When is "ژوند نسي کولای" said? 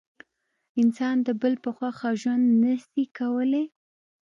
2.21-3.65